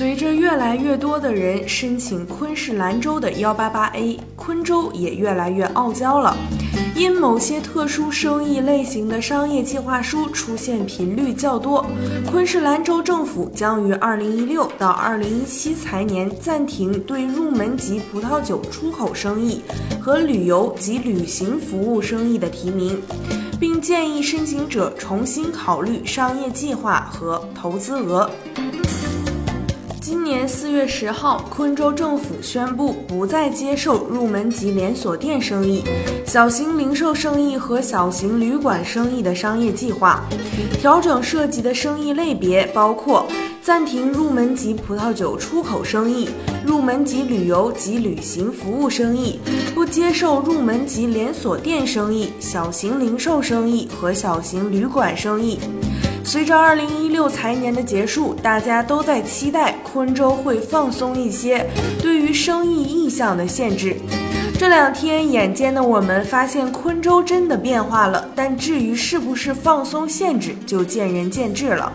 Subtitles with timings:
[0.00, 6.34] 随着越来越多的人申请昆士兰州的幺八八 A，昆州也越来越傲娇了。
[6.96, 11.84] 因某些特殊生意类型的商业计划书出现频率较多，
[12.30, 19.60] 昆士兰州政府将于二零一六到二零一七财年暂停对入门级葡萄酒出口生意
[20.00, 22.98] 和旅游及旅行服务生意的提名，
[23.60, 28.30] 并建议申请者重新考虑商业计划和投资额。
[30.00, 35.84] 今年四月十号，昆州政府宣布不再接受入门级连锁店生意、
[36.24, 40.24] 小型零售生意和小型旅馆生意的商业计划。
[40.80, 43.26] 调整涉及的生意类别包括
[43.60, 46.30] 暂停入门级葡萄酒出口生意、
[46.64, 49.38] 入门级旅游及旅行服务生意，
[49.74, 55.58] 不接受入门级连锁店生意、小型零售生意和小型旅馆生意。
[56.30, 61.68] 随着二零一六财年的结束，大家都在期待昆州会放松一些
[62.00, 63.96] 对于生意意向的限制。
[64.56, 71.92] 这两天，眼尖的我们发现昆州真的变化了，但至于是不是放松限制，就见仁见智了。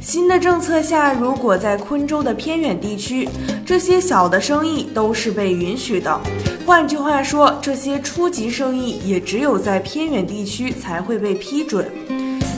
[0.00, 3.28] 新的政策下，如果在昆州的偏远地区，
[3.66, 6.18] 这些小的生意都是被允许的。
[6.64, 11.86] 换句话说，这些初级生意也只有在偏远地区才会被批准。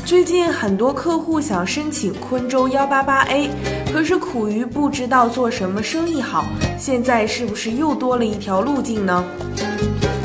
[0.08, 3.50] 最近很多客户想申请昆州幺八八 A，
[3.92, 6.46] 可是苦于不知道做什么生意好。
[6.78, 9.22] 现在是不是又多了一条路径呢？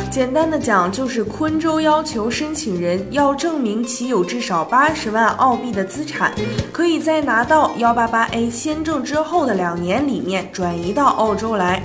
[0.09, 6.33] 简单的讲，就是昆州要求申请人要证明其有至少八十万澳币的资产，
[6.71, 11.83] 可以在拿到幺八八 A 签证之后的两年里面转移到澳洲来，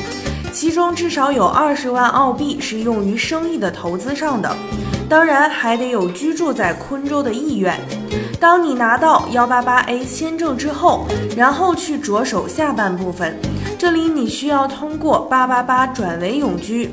[0.52, 4.56] 其中至少有二十万澳币是用于生意的投资上的。
[5.08, 7.74] 当然还得有居住在昆州的意愿。
[8.38, 13.36] 当你拿到幺八八 A 签证之后，然后去着手下半部分，
[13.78, 16.90] 这里你需要通过八八八转为永居。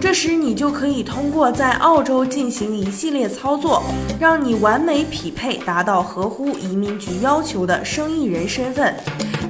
[0.00, 3.82] 这时你就可以通过在澳洲进行一系列操作，
[4.20, 8.94] 让你完美匹配达到合乎移民局要求的生意人身份，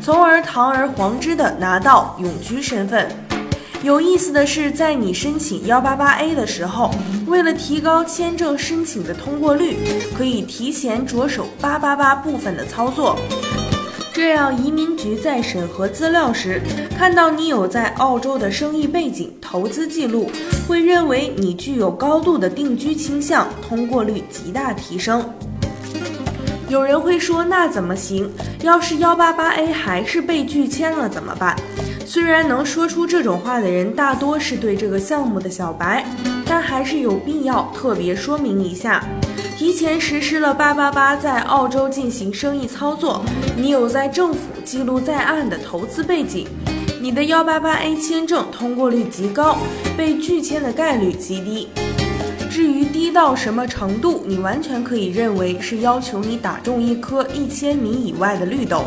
[0.00, 3.08] 从而堂而皇之的拿到永居身份。
[3.86, 6.90] 有意思的是，在你申请幺八八 A 的时候，
[7.28, 9.76] 为了提高签证申请的通过率，
[10.18, 13.16] 可以提前着手八八八部分的操作。
[14.12, 16.60] 这样，移民局在审核资料时，
[16.98, 20.28] 看到你有在澳洲的生意背景、投资记录，
[20.66, 25.24] 会认为你具有高度的定居倾向，通过率极大提升。
[26.68, 28.28] 有人会说，那怎么行？
[28.62, 31.54] 要是幺八八 A 还是被拒签了怎么办？
[32.04, 36.04] 虽然能说出这种话的人大多是对这个项目的小白，
[36.44, 39.04] 但还是有必要特别说明一下：
[39.56, 43.24] 提前实施了八八八在澳洲进行生意操作，
[43.56, 46.48] 你有在政府记录在案的投资背景，
[47.00, 49.56] 你的幺八八 A 签证通过率极高，
[49.96, 51.68] 被拒签的概率极低。
[52.56, 58.82] 至于低到什么程度，你完全可以认为是要求你打中一颗一千米以外的绿豆。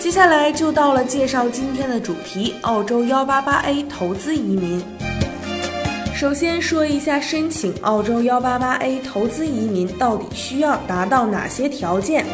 [0.00, 4.82] 接下来就到了介绍今天的主题——澳洲幺八八 A 投资移民。
[6.14, 12.24] 首先说一下申请澳洲幺八八 A 投资移民到底需要达到哪些条件。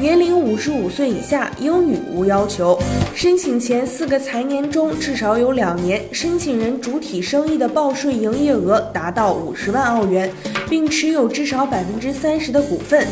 [0.00, 2.78] 年龄五十五岁以下，英语无要求。
[3.14, 10.32] 申请前四个财年中至少有两年，申请人主体生意的报税营业额达到五十万澳元，
[10.70, 13.06] 并持有至少百分之三十的股份。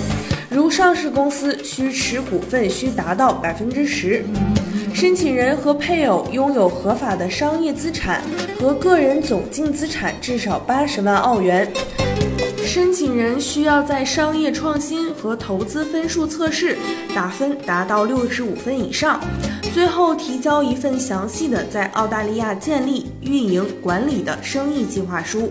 [0.48, 4.24] 如上市公司，需持股份需达到百分之十。
[4.94, 8.22] 申请人和配偶拥有合法的商业资产
[8.58, 11.70] 和个人总净资产至少八十万澳元。
[12.68, 16.76] 申请人需要在商业创新和投资分数测试
[17.14, 19.18] 打分达到六十五分以上，
[19.72, 25.50] 最后提交一份详细的在澳大利亚建立、运营、管理的生意计划书。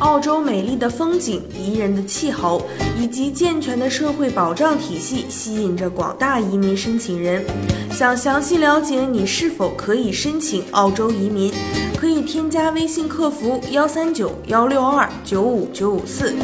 [0.00, 2.62] 澳洲美丽的风景、宜人的气候
[3.00, 7.44] 以及健全的社会保障体系吸引着广大移民申请人。
[7.90, 11.50] 想详细了解你是否可以申请澳洲移民？
[11.96, 16.34] 可以添加微信客服幺三九幺六二九五九五四。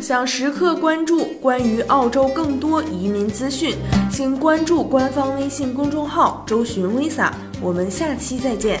[0.00, 3.74] 想时刻关注关于澳洲更多移民资讯，
[4.10, 7.30] 请关注官方微信公众号“周寻 Visa”。
[7.60, 8.80] 我们下期再见。